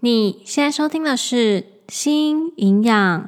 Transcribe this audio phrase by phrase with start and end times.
[0.00, 3.20] 你现在收听的是《新营养》，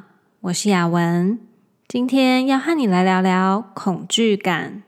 [0.42, 1.40] 我是雅文，
[1.88, 4.84] 今天要和你来聊聊恐惧感。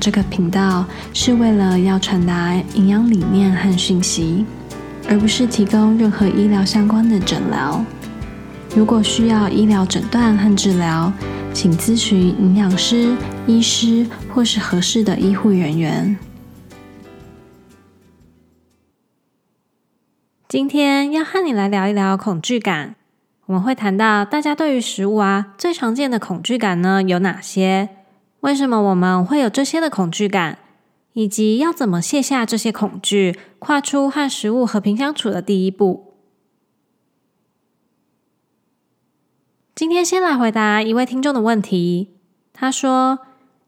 [0.00, 4.46] 这个频道是为了要传达营养理念和讯息，
[5.06, 7.84] 而不是提供任何医疗相关的诊疗。
[8.74, 11.12] 如果需要医疗诊断和治疗，
[11.52, 13.14] 请咨询营养师、
[13.46, 16.16] 医师或是合适的医护人员。
[20.48, 22.96] 今天要和你来聊一聊恐惧感。
[23.44, 27.90] 我们会谈到大家对于食物啊最常见的恐惧感呢有哪些？
[28.40, 30.58] 为什么我们会有这些的恐惧感，
[31.12, 36.14] 以及要怎么卸下这些恐惧，跨出和食物和平相处的第一步？
[39.74, 42.16] 今天先来回答一位听众的问题。
[42.52, 43.20] 他说：“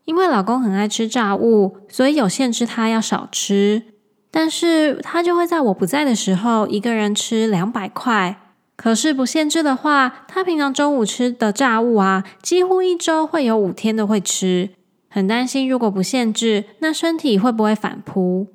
[0.05, 3.83] 因为老公很爱吃炸物，所以有限制他要少吃，
[4.31, 8.39] 但是他就会在我不在的时候，一个人吃两百块。”
[8.75, 14.70] 可是不限制的话，他平常中午吃的炸物啊，几乎一周会有五天都会吃。
[15.09, 18.48] 很担心，如果不限制，那身体会不会反扑？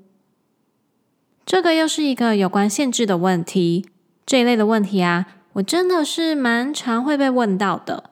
[1.45, 3.85] 这个又是一个有关限制的问题。
[4.25, 8.09] 这一类的问题啊，我真的是蛮常会被问到的。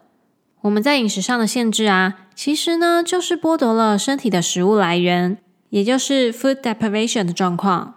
[0.61, 5.37] 我们在饮食上的限制啊，其实呢，就是剥夺了身体的食物来源，
[5.69, 7.95] 也就是 food deprivation 的状况。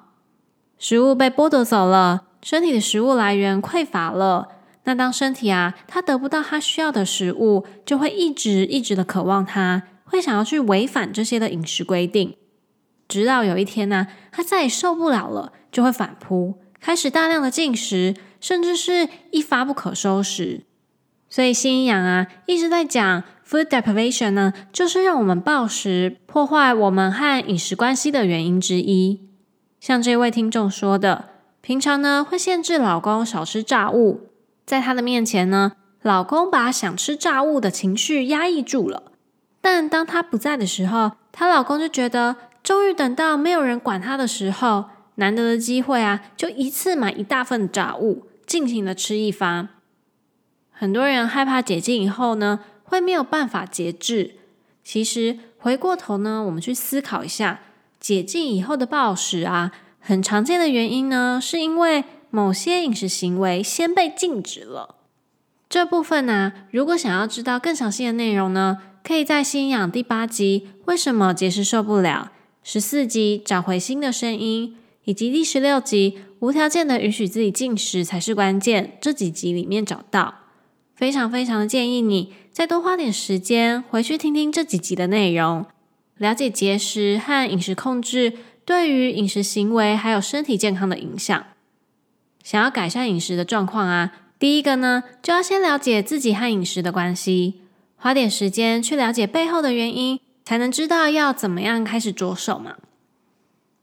[0.78, 2.24] 食物被剥夺走了。
[2.40, 4.48] 身体的食物来源匮乏了，
[4.84, 12.36] 那当身体啊，它得不到它需要的食物，就会一直一直的渴望它，会想要去违反这些的饮食规定，
[13.08, 20.62] 直到有一天呢、啊，它再也受不了了，就会反扑，开始大量的进食，甚至是一发不可收拾。
[21.28, 29.28] 所以心营养啊，一直在讲 food deprivation 呢，就是让我们暴食，破坏我们和饮食关系的原因之一。
[29.80, 31.30] 像这位听众说的。
[31.60, 34.28] 平常呢，会限制老公少吃炸物，
[34.64, 39.12] 在他的面前呢，老公把想吃炸物的情绪压抑住了。
[39.60, 44.86] 但当他不在的时候，她老公就觉得，终于等到没有人管他的时候，
[45.16, 49.68] 难得的机会啊，就一次买一大份炸物，尽情的吃一发。
[50.70, 54.36] 很多人害怕解禁以后呢，会没有办法节制。
[54.84, 57.60] 其实回过头呢，我们去思考一下，
[58.00, 59.72] 解禁以后的暴食啊。
[60.08, 64.94] 很常见的原因呢，是因为某些饮食行为先被禁止了。
[65.68, 72.32] 这部分呢、如果想要知道更详细的内容呢，可以在心营养第八集《为什么节食受不了》、
[72.62, 74.70] 十四集《找回心的声音》，
[75.04, 80.36] 以及第十六集《无条件的允许自己进食才是关键》这几集里面找到。
[80.96, 85.66] 非常非常的建议你再多花点时间回去听听这几集的内容，
[86.16, 88.32] 了解节食和饮食控制。
[88.68, 91.42] 对于饮食行为还有身体健康的影响，
[92.44, 97.62] 想要改善饮食的状况啊，第一个呢，就要先了解自己和饮食的关系，
[97.96, 102.74] 花点时间去了解背后的原因，才能知道要怎么样开始着手嘛。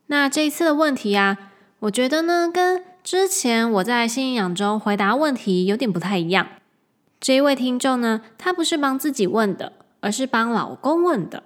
[0.06, 1.36] 那这一次的问题啊，
[1.80, 6.48] 我觉得呢，跟之前我在新营养中回答问题有点不太一样。
[7.20, 11.42] 这一位听众呢，他不是帮自己问的，而是帮老公问的。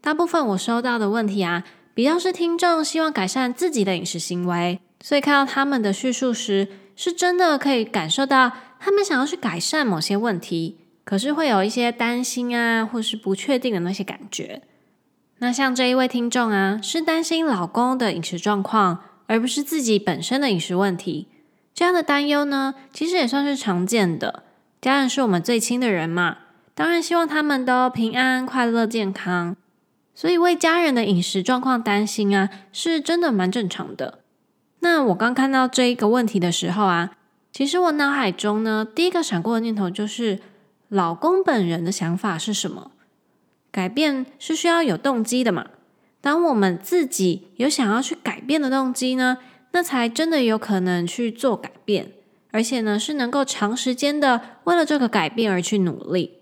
[0.00, 1.62] 大部分我收到的问题啊。
[1.94, 14.62] 比较是听众希望改善自己的饮食行为，所以看到他们的叙述时，是真的可以感受到他们想要去改善某些问题，可是会有一些担心啊，或是不确定的那些感觉。
[15.38, 21.28] 那像这一位听众啊，是担心老公的饮食状况，而不是自己本身的饮食问题。
[21.74, 24.44] 这样的担忧呢，其实也算是常见的。
[24.82, 26.36] 家人是我们最亲的人嘛，
[26.74, 29.56] 当然希望他们都平安、快乐、健康。
[30.14, 34.18] 所以为家人的饮食状况担心啊，是真的蛮正常的。
[34.80, 37.12] 那我刚看到这一个问题的时候啊，
[37.52, 40.40] 其实我脑海中呢，第一个闪过的念头就是，
[40.88, 42.90] 老公本人的想法是什么？
[43.70, 45.66] 改变是需要有动机的嘛。
[46.20, 49.38] 当我们自己有想要去改变的动机呢，
[49.70, 52.12] 那才真的有可能去做改变，
[52.50, 56.39] 而且呢，是能够长时间的为了这个改变而去努力。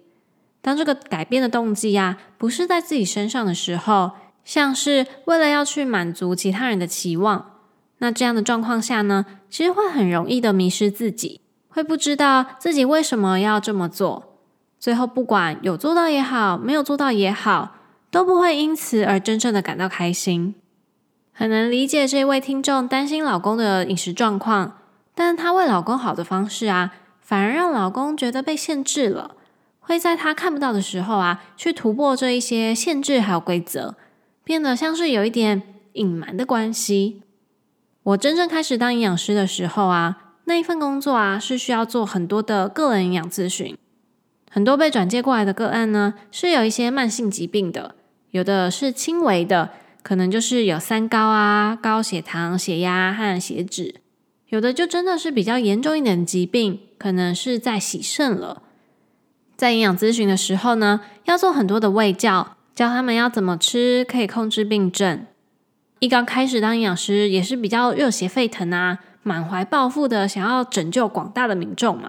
[0.68, 4.10] 当这个改变的动机呀，不是在自己身上的时候，
[4.44, 7.52] 像是为了要去满足其他人的期望，
[8.00, 14.36] 那这样的状况下呢，其实会很容易的迷失自己，会不知道自己为什么要这么做，
[14.78, 17.76] 最后不管有做到也好，没有做到也好，
[18.10, 20.54] 都不会因此而真正的感到开心。
[21.32, 24.76] 很能理解这位听众担心老公的饮食状况，
[25.14, 26.92] 但她为老公好的方式啊，
[27.22, 29.36] 反而让老公觉得被限制了，
[29.88, 33.96] 会在他看不到的时候啊，去突破这一些限制还有规则，
[34.44, 35.62] 变得像是有一点
[35.94, 37.22] 隐瞒的关系。
[38.02, 43.78] 我真正开始当营养师的时候啊，那一份工作啊，是需要做很多的个人营养咨询，
[44.50, 47.94] 很多被转介过来的个案呢，是有一些慢性疾病的，
[48.32, 49.70] 有的是轻微的。
[50.02, 53.94] 可能就是有三高啊，高血糖、血压和血脂；
[54.48, 58.62] 有的就真的是比较严重一点的疾病，可能是在洗肾了。
[59.58, 65.26] 在营养咨询的时候呢，要做很多的卫教，教他们要怎么吃可以控制病症。
[65.98, 72.08] 一刚开始当营养师也是比较热血沸腾啊，满怀抱负的想要拯救广大的民众嘛。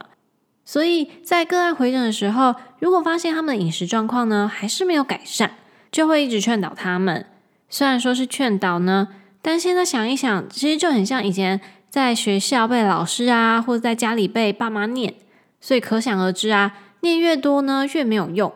[0.64, 5.54] 所以在个案回诊的时候，如果发现他们的饮食状况呢，还是没有改善，
[5.92, 7.26] 就会一直劝导他们。
[7.68, 9.08] 虽然说是劝导呢，
[9.42, 11.60] 但现在想一想，其实就很像以前
[11.90, 15.16] 在学校被老师啊，或者在家里被爸妈念，
[15.60, 18.54] 所以可想而知啊，念越多呢，越没有用。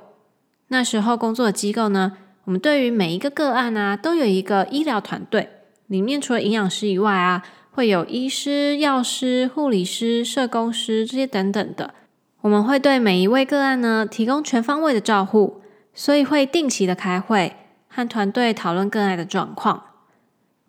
[0.68, 2.14] 那时候工作的机构呢，
[2.46, 5.50] 我们对于每一个个案啊，都有一个医疗团队，
[5.88, 11.94] 里面除了营养师以外啊，会有医师、药师、护理师、社工师这些等等的。
[12.42, 15.62] 我们会对每一位个案呢，提供全方位的照护，
[15.94, 17.56] 所以会定期的开会。
[17.96, 19.84] 和团队讨论个案的状况。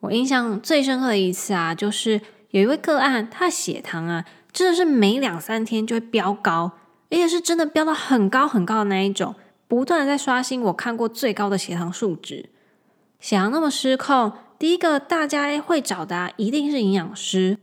[0.00, 2.20] 我印象最深刻的一次啊，就是
[2.50, 6.72] 有一位个案，他的血糖啊，真的是每两三天就会飙高，
[7.10, 9.34] 而且是真的飙到很高很高的那一种，
[9.68, 12.50] 不断的在刷新我看过最高的血糖数值。
[13.20, 17.58] 血糖那么失控，第一个大家会找的啊，一定是营养师。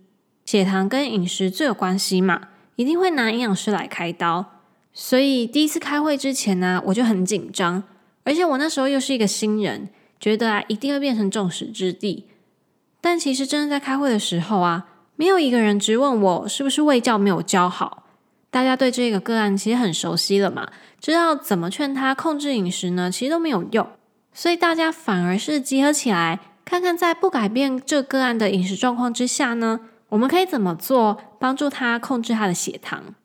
[0.45, 4.45] 血糖跟饮食最有关系嘛，一定会拿营养师来开刀。
[4.93, 7.83] 所以第一次开会之前呢，我就很紧张。
[8.23, 9.89] 而且我那时候又是一个新人，
[10.19, 12.27] 觉得啊一定会变成众矢之的。
[12.99, 18.03] 但其实真的在开会的时候啊，没有一个人质问我是不是胃教没有教好。
[18.51, 20.69] 大家对这个个案其实很熟悉了嘛，
[20.99, 23.87] 知道怎么劝他控制饮食呢，其实都没有用。
[24.33, 33.15] 所以大家反而是集合起来，看看在不改变这个案的饮食状况之下呢，我们可以怎么做帮助他控制他的血糖。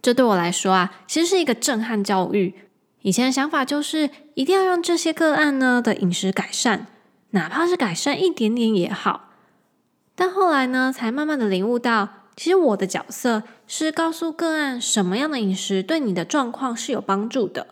[0.00, 2.54] 这对我来说啊，其实是一个震撼教育。
[3.02, 6.86] 以前的想法就是一定要让这些个案呢的饮食改善，
[7.30, 9.30] 哪怕是改善一点点也好。
[10.14, 12.08] 但后来呢，才慢慢的领悟到，
[12.38, 17.66] 其实我的角色是告诉个案什么样的饮食对你的状况是有帮助的，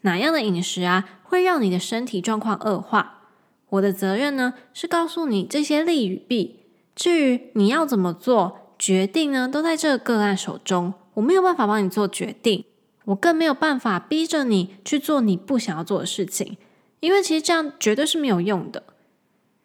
[0.00, 3.28] 哪样的饮食啊会让你的身体状况恶化。
[3.68, 6.64] 我的责任呢是告诉你这些利与弊，
[6.96, 12.64] 至于你要怎么做决定呢，都在这个个案手中，我没有办法帮你做决定。
[13.04, 16.56] 我更没有办法逼着你去做你不想要做的事情，
[16.98, 18.82] 因为其实这样绝对是没有用的。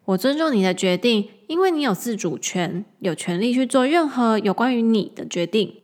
[0.05, 5.81] 我尊重你的决定，因为你有自主权，有权利去做任何有关于你的决定。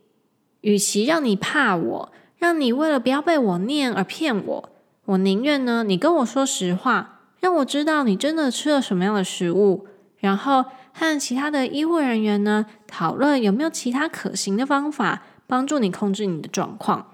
[0.60, 4.68] 与其让你怕我，让你为了不要被我念而骗我，
[5.06, 9.86] 我宁愿呢，你跟我说实话，让我知道你真的吃了什么样的食物，
[10.18, 17.10] 然后和其他的医护人员呢讨论有没有其他可行的方法帮助你控制你的状况。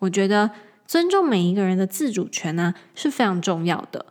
[0.00, 0.50] 我觉得
[0.86, 4.04] 尊重每一个人的自主权呢，是非常重要的。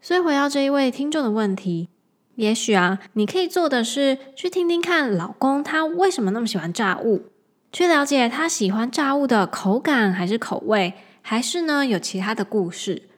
[0.00, 1.88] 所以回到这一位听众的问题，
[2.36, 7.26] 也许啊，你可以做的是去听听看老公他为什么那么喜欢炸物，
[7.72, 13.10] 去了解他喜欢炸物的口感还是口味，还是呢有其他的故事，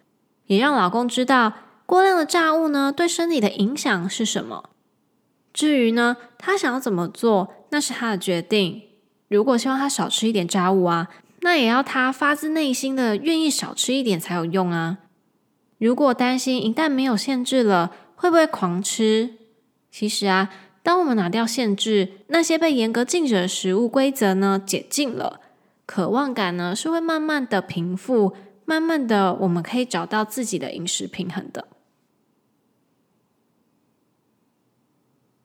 [0.47, 1.53] 也让老公知道
[1.87, 4.71] 过量的炸物呢对身体的影响是什么。
[5.53, 8.83] 至于呢，他想要怎么做，那是他的决定。
[9.29, 11.09] 如果希望他少吃一点炸物啊。
[11.45, 14.99] 那也要他发自内心的愿意少吃一点才有用啊！
[15.83, 19.35] 如果担心一旦没有限制了，会不会狂吃？
[19.91, 20.49] 其实啊，
[20.81, 25.41] 当我们拿掉限制，那些被严格禁止的食物规则呢，解禁了，
[25.85, 31.67] 渴望感呢是会慢慢的平复，慢慢的我们可以找到自己的饮食平衡的。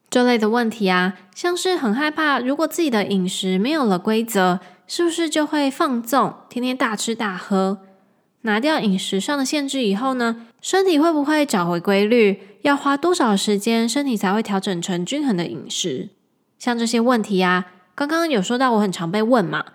[0.08, 4.60] 这类的问题啊，像是很害怕，如果自己的饮食没有了规则。
[4.90, 7.80] 是不是就会放纵，天天大吃大喝？
[8.42, 12.40] 拿掉饮食上的限制以后呢，身体会不会找回规律？
[12.62, 16.10] 要花多少时间，身体才会调整成均衡的饮食？
[16.60, 17.66] 像这些问题啊，
[17.96, 19.66] 刚刚有说到我很常被问嘛。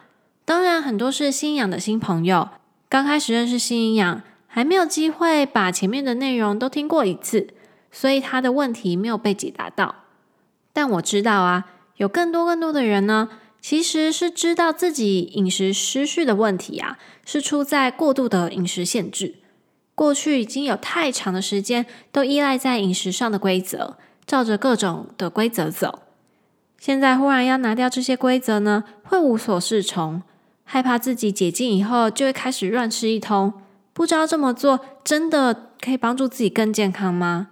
[0.45, 2.49] 当然，很多是新养的新朋友，
[2.89, 7.49] 刚开始认识新营养，还没有机会把前面的内容都听过一次，
[7.91, 9.95] 所以他的问题没有被解答到。
[10.73, 11.67] 但我知道啊，
[11.97, 13.29] 有更多更多的人呢。
[13.63, 19.37] 其实是知道自己饮食失序的问题啊，是出在过度的饮食限制。
[19.95, 26.01] 过去已经有太长的时间都依赖在饮食上的规则，照着各种的规则走。
[26.81, 30.23] 现在忽然要拿掉这些规则呢，会无所适从，
[30.65, 33.53] 害怕自己解禁以后就会开始乱吃一通。
[33.93, 37.51] 不知道这么做真的可以帮助自己更健康吗？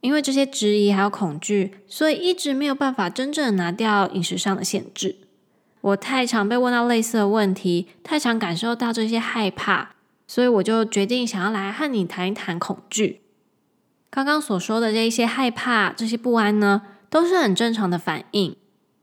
[0.00, 5.16] 因为这些质疑还有恐惧，所以一直没有办法真正拿掉饮食上的限制。
[5.80, 9.90] 我太常被问到类似的问题，太常感受到这些害怕，
[10.26, 13.22] 所以我就决定想要来和你谈一谈恐惧。
[14.10, 18.56] 刚刚所说的这一些害怕、这些不安呢，都是很正常的反应。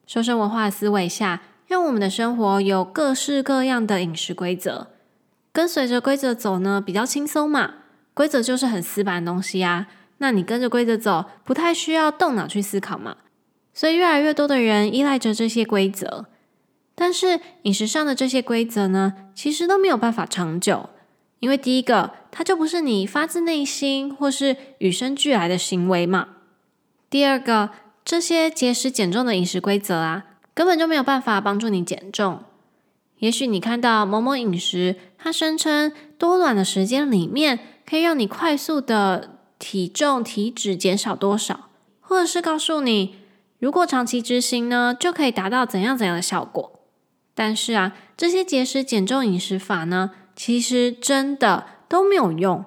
[0.05, 4.87] 瘦身文化的思维下，让我们的生活有各式各样的饮食规则，
[5.51, 7.75] 跟随着规则走呢，比较轻松嘛。
[8.13, 9.87] 规则就是很死板的东西啊，
[10.23, 13.17] 那你跟着规则走，不太需要动脑去思考嘛。
[13.73, 16.27] 所以越来越多的人依赖着这些规则。
[16.95, 20.91] 但是饮食上的这些规则呢，其实都没有办法长久，
[21.39, 26.29] 因为第一个，它就不是你发自内心或是与生俱来的行为嘛。
[27.09, 27.71] 第二个，
[28.05, 32.43] 这些节食减重的饮食规则啊，根本就没有办法帮助你减重。
[33.17, 39.32] 也许你看到某某饮食，它声称多短的时间里面可以让你快速的
[39.63, 41.69] 体重体脂减少多少，
[42.01, 43.15] 或者是告诉你，
[43.59, 46.81] 如果长期执行呢，就可以达到怎样怎样的效果。
[47.33, 52.65] 但是啊，这些节食减重饮食法呢，其实真的都没有用。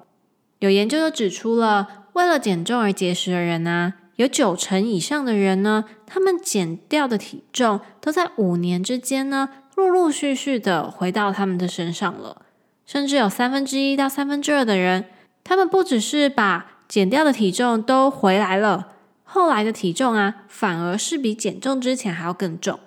[0.61, 12.41] 有研究就指出了，为了减重而节食的人呢，有九成以上的人呢，他们减掉的体重都在五年之间呢，陆陆续续的回到他们的身上了。
[12.87, 15.05] 甚至有三分之一到三分之二的人，
[15.45, 18.93] 他们不只是把减掉的体重都回来了，
[19.25, 22.79] 后来的体重啊，反而是比减重之前还要更重。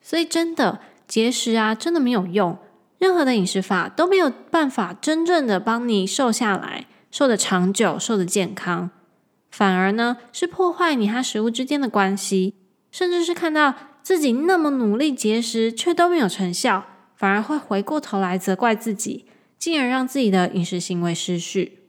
[0.00, 0.80] 所以真的。
[1.08, 2.56] 节食啊，真的没有用，
[2.96, 8.88] 任何的饮食法都没有办法真正的帮你瘦下来，瘦得长久，瘦得健康，
[9.50, 12.54] 反而呢是破坏你和食物之间的关系，
[12.90, 19.26] 甚至是看到自己那么努力节食却都没有成效，反而会回过头来责怪自己，
[19.58, 21.81] 进而让自己的饮食行为失序。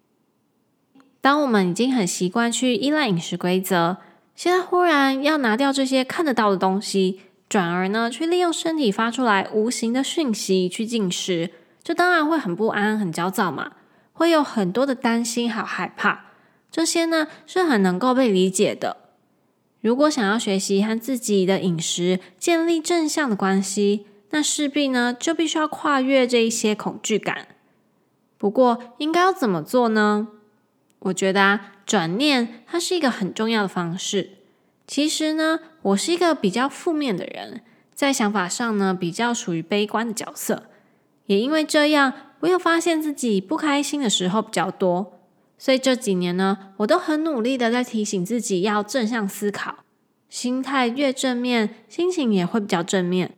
[1.24, 3.96] 当我们已经很习惯去依赖饮食规则，
[4.36, 7.22] 现在忽然要拿掉这些看得到的东西。
[7.48, 11.51] 转而呢，去利用身体发出来无形的讯息去进食，
[11.82, 13.72] 这当然会很不安、很焦躁嘛，
[14.12, 16.25] 会有很多的担心还有害怕。
[16.70, 18.98] 这些呢是很能够被理解的。
[19.80, 27.48] 如果想要学习和自己的饮食建立正向的关系，那势必呢就必须要跨越这一些恐惧感。
[28.38, 30.27] 不过，应该要怎么做呢？
[31.03, 34.31] 我觉得啊，转念它是一个很重要的方式。
[34.86, 37.62] 其实呢，我是一个比较负面的人，
[37.93, 40.69] 在想法上呢，比较属于悲观的角色。
[41.25, 45.19] 也因为这样，我又发现自己不开心的时候比较多，
[45.57, 49.86] 所以这几年呢，我都很努力的在提醒自己要正向思考，
[50.29, 53.36] 心态越正面，心情也会比较正面。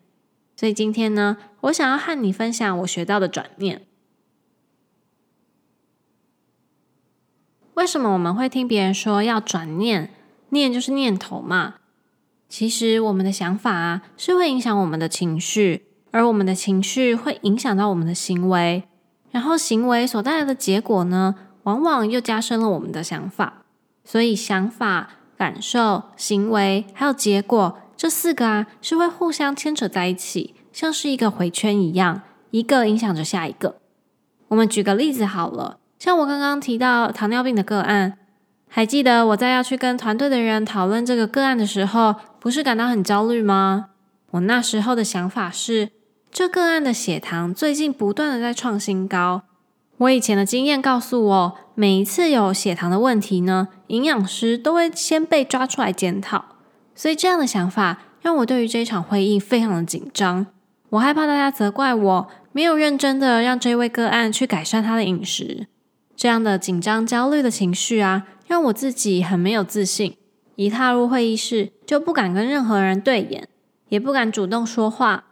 [0.55, 3.85] 所以今天呢，我想要和你分享我学到的转念。
[7.75, 10.09] 为什么我们会听别人说要转念？
[10.49, 11.75] 念就是念头嘛，
[12.47, 18.83] 其实我们的想法啊，是会影响我们的情绪，而我们的情绪会影响到我们的行为，
[19.31, 23.65] 然后行为所带来的结果呢，往往又加深了我们的想法。
[24.05, 33.75] 所以想法、感受、行为还有结果这四个啊，是会互相牵扯在一起，像是一个回圈一样，一个影响着下一个。
[34.47, 38.17] 我们举个例子好了，像我刚刚提到糖尿病的个案。
[38.67, 43.91] 还记得我在要去跟团队的人讨论这个个案的时候，不是感到很焦虑吗？
[44.31, 45.91] 我那时候的想法是，
[46.29, 49.43] 这个案的血糖最近不断的在创新高。
[49.99, 56.43] 我以前的经验告诉我，每一次有血糖的问题呢，营养师都会先被抓出来检讨。
[56.93, 60.47] 所以这样的想法让我对于这一场会议非常的紧张。
[60.89, 65.67] 我害怕大家责怪我没有认真的让这位个案去改善他的饮食。
[66.15, 68.23] 这样的紧张焦虑的情绪啊。
[68.47, 70.15] 让我自己很没有自信，
[70.55, 73.47] 一踏入会议室就不敢跟任何人对眼，
[73.89, 75.23] 也不敢主动说话。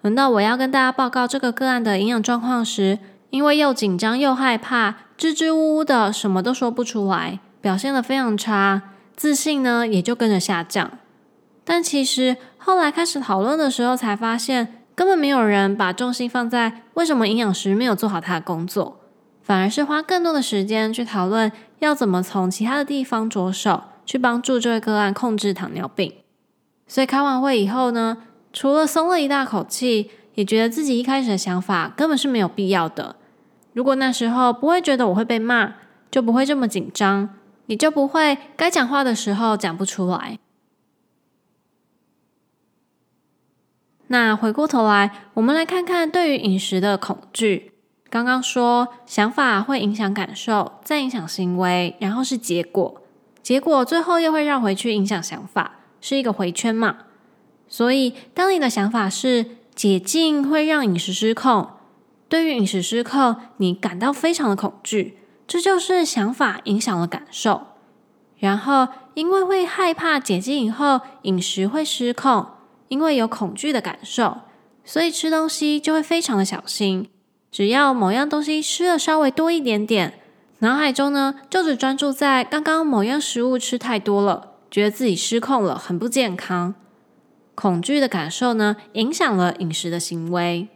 [0.00, 2.98] 轮到我要跟大家报告这个个案的营养状况时，
[3.28, 8.80] 因为又紧张又害怕，支支吾吾的，什么都说不出来，表现得非常差，
[9.14, 10.90] 自信呢也就跟着下降。
[11.64, 19.00] 但其实后来开始讨论的时候，才发现根本没有人把重心放在为什么营养师没有做好他的工作。
[19.44, 26.14] 反而是花更多的时间去讨论要怎么从其他的地方着手，去帮助这位个案控制糖尿病。
[26.86, 28.16] 所以开完会以后呢，
[28.54, 33.16] 除了松了一大口气，也觉得自己一开始的想法根本是没有必要的。
[33.74, 35.74] 如果那时候不会觉得我会被骂，
[36.10, 37.28] 就不会这么紧张，
[37.66, 40.38] 你就不会该讲话的时候讲不出来。
[44.06, 47.73] 那回过头来，我们来看看对于饮食的恐惧。
[48.14, 53.02] 刚刚说想法会影响感受，再影响行为，然后是结果，
[53.42, 56.98] 结果最后又会绕回去影响想法，是一个回圈嘛。
[57.66, 59.44] 所以，当你的想法是
[59.74, 61.70] 解禁会让饮食失控，
[62.28, 65.18] 对于饮食失控，你感到非常的恐惧，
[65.48, 67.62] 这就是想法影响了感受。
[68.38, 72.46] 然后，因为会害怕解禁以后饮食会失控，
[72.86, 74.42] 因为有恐惧的感受，
[74.84, 77.08] 所以吃东西就会非常的小心。
[77.54, 80.18] 只要某样东西吃的稍微多一点点，
[80.58, 86.74] 脑海中呢就只专注在刚刚某样食物吃太多了，觉得自己失控了，很不健康。
[87.54, 90.66] 恐惧的感受呢，影响了饮食的行为。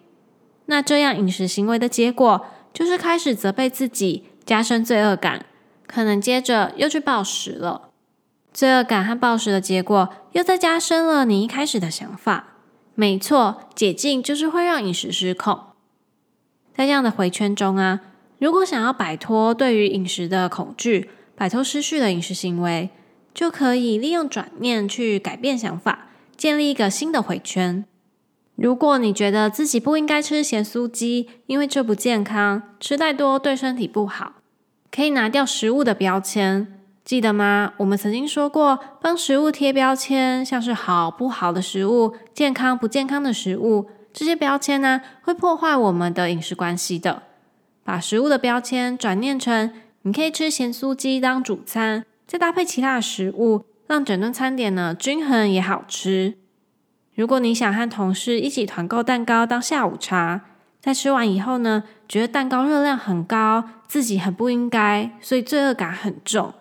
[0.67, 5.47] 那这样饮食行为的结果，就是开始责备自己，加深罪恶感，
[5.89, 7.89] 可能接着又去暴食了。
[8.53, 12.51] 罪恶感和暴食的结果，又再加深了你一开始的想法。
[12.95, 15.59] 没错，解禁就是会让饮食失控。
[16.79, 17.99] 在这样的回圈中啊，
[18.39, 22.91] 如果想要摆脱对于饮食的恐惧，摆脱失序的饮食行为，
[23.35, 27.85] 就可以利用转念去改变想法，建立一个新的回圈。
[28.55, 34.35] 如果你觉得自己不应该吃咸酥鸡，因为这不健康，吃太多对身体不好，
[34.93, 37.73] 可以拿掉食物的标签，记得吗？
[37.79, 43.91] 我们曾经说过，帮食物贴标签，像是好不好的食物，健康不健康的食物。
[44.19, 47.23] 这些标签呢，会破坏我们的饮食关系的。
[47.85, 49.73] 把食物的标签转念成，
[50.03, 56.37] 你可以吃咸酥鸡当主餐，再搭配其他的食物，让整顿餐点呢均衡也好吃。
[57.15, 60.41] 如果你想和同事一起团购蛋糕当下午茶，
[60.81, 66.53] 在吃完以后呢，觉得蛋糕热量很高，自己很不应该，所以罪恶感很重，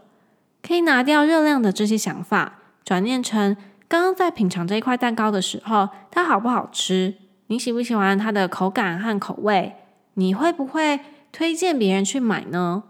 [0.61, 7.15] 可以拿掉热量的这些想法，转念成刚刚在品尝这一块蛋糕的时候，它好不好吃？
[7.47, 9.75] 你喜不喜欢它的口感和口味？
[10.15, 10.99] 你会不会
[11.31, 12.83] 推荐别人去买呢？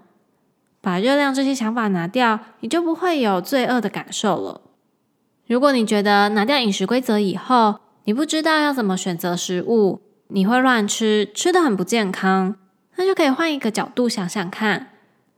[0.82, 4.62] 把热量这些想法拿掉，你就不会有罪恶的感受了。
[5.46, 12.56] 如果你觉得拿掉饮食规则以后，你不知道要怎么选择食物，你会乱吃，吃得很不健康，
[12.96, 14.88] 那就可以换一个角度想想看。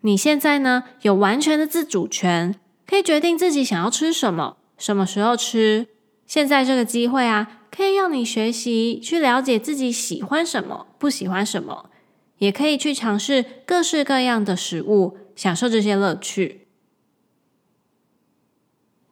[0.02, 2.56] 你现在呢，有完全的自主权，
[2.88, 5.88] 可以决定自己想要吃什么，什么时候吃。
[6.26, 7.56] 现在这个机会啊。
[7.72, 11.90] 可以让你学习去了解自己喜欢什么，不喜欢什么，
[12.40, 16.68] 也可以去尝试各式各样的食物，享受这些乐趣。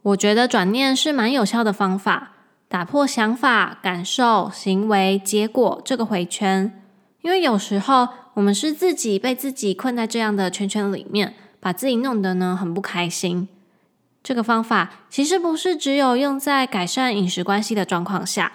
[0.01, 2.33] 我觉得转念是蛮有效的方法，
[2.67, 6.83] 打破想法、感受、行为、结果这个回圈。
[7.21, 13.49] 因为有时候我们是自己被自己困在这样的圈圈里面，把自己弄得呢很不开心。
[14.27, 18.51] 这个方法其实不是只有用在改善饮食关系的状况下。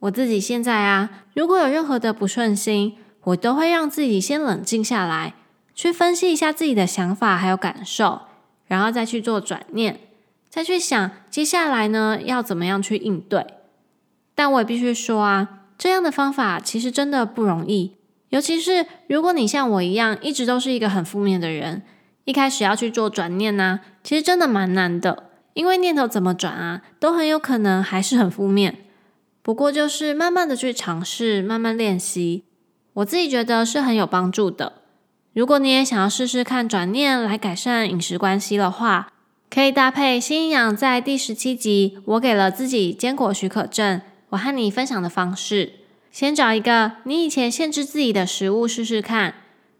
[0.00, 5.32] 我自己现在啊，如果有任何的不顺心，我都会让自己先冷静下来，
[5.74, 8.20] 去分析一下自己的想法还有感受，
[8.66, 10.00] 然后再去做转念，
[10.50, 13.46] 再去想接下来呢要怎么样去应对。
[14.34, 17.92] 但我也必须说啊，这样的方法其实真的不容易，
[18.28, 21.84] 尤其是如果你像我一样一直都是一个很负面的人。
[22.26, 28.78] 一开始要去做转念呢，其实真的蛮难的，因为念头怎么转啊，都很有可能还是很负面。
[29.42, 32.42] 不过就是慢慢的去尝试，慢慢练习，
[32.94, 34.72] 我自己觉得是很有帮助的。
[35.34, 39.12] 如果你也想要试试看转念来改善饮食关系的话，
[39.48, 45.74] 可以搭配新营养在第十七集，我给了自己坚果许可证，我和你分享的方式，
[46.10, 49.34] 先找一个你以前限制自己的食物试试看。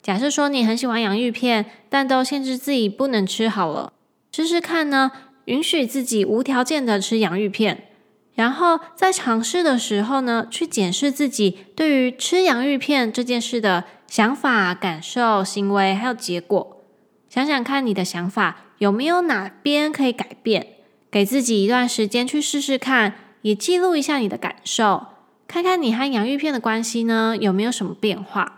[0.06, 3.92] 假设说你很喜欢洋芋片，但都限制自己不能吃好了，
[4.30, 5.10] 试试看呢，
[5.46, 7.88] 允许自己无条件的吃洋芋片，
[8.36, 16.84] 然后在尝试的时候呢，去检视自己对于吃洋芋片这件事的想法、感受、行为还有结果，
[17.28, 20.68] 想想看你的想法有没有哪边可以改变，
[21.10, 25.06] 给自己一段时间去试试看，也记录一下你的感受，
[25.48, 28.55] 看看你和洋芋片的关系呢，有没有什么变化。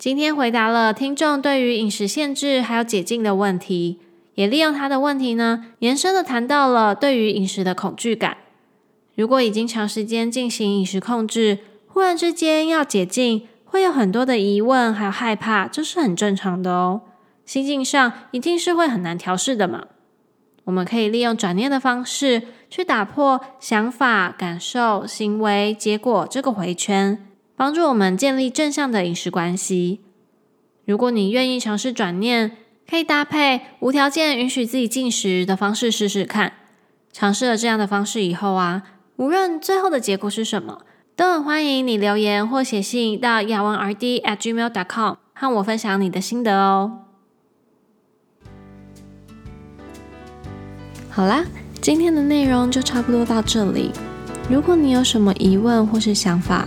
[0.00, 3.98] 今天回答了听众对于饮食限制还有解禁的问题，
[4.34, 8.38] 也利用他的问题呢，延伸的谈到了对于饮食的恐惧感。
[9.14, 17.02] 如果已经长时间进行饮食控制，忽然之间要解禁，会有很多的疑问还有害怕，这是很正常的哦。
[17.44, 19.88] 心境上一定是会很难调试的嘛。
[20.64, 27.26] 我们可以利用转念的方式，去打破想法、感受、行为、结果这个回圈。
[27.60, 30.00] 帮助我们建立正向的饮食关系。
[30.86, 32.52] 如果你愿意尝试转念，
[32.88, 36.54] 可以搭配无条件允许自己进食的方式试试看。
[37.12, 38.84] 尝试了这样的方式以后啊，
[39.16, 40.80] 无论最后的结果是什么，
[41.14, 47.00] 都很欢迎你留言或写信到雅文 RD at gmail dot com 和我分享你的心得哦。
[51.10, 51.44] 好啦，
[51.82, 53.90] 今天的内容就差不多到这里。
[54.48, 56.66] 如果你有什么疑问或是想法，